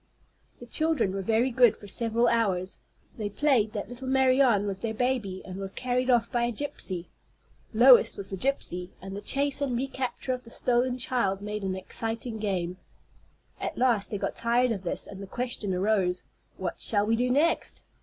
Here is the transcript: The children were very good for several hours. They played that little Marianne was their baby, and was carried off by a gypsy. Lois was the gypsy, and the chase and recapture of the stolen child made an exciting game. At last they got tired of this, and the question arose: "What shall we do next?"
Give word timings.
The 0.57 0.65
children 0.65 1.13
were 1.13 1.21
very 1.21 1.51
good 1.51 1.77
for 1.77 1.87
several 1.87 2.27
hours. 2.27 2.79
They 3.19 3.29
played 3.29 3.73
that 3.73 3.87
little 3.87 4.07
Marianne 4.07 4.65
was 4.65 4.79
their 4.79 4.95
baby, 4.95 5.43
and 5.45 5.57
was 5.57 5.71
carried 5.71 6.09
off 6.09 6.31
by 6.31 6.45
a 6.45 6.51
gypsy. 6.51 7.05
Lois 7.71 8.17
was 8.17 8.31
the 8.31 8.35
gypsy, 8.35 8.89
and 8.99 9.15
the 9.15 9.21
chase 9.21 9.61
and 9.61 9.77
recapture 9.77 10.33
of 10.33 10.43
the 10.43 10.49
stolen 10.49 10.97
child 10.97 11.39
made 11.39 11.61
an 11.63 11.75
exciting 11.75 12.39
game. 12.39 12.77
At 13.59 13.77
last 13.77 14.09
they 14.09 14.17
got 14.17 14.35
tired 14.35 14.71
of 14.71 14.81
this, 14.81 15.05
and 15.05 15.21
the 15.21 15.27
question 15.27 15.71
arose: 15.71 16.23
"What 16.57 16.79
shall 16.79 17.05
we 17.05 17.15
do 17.15 17.29
next?" 17.29 17.83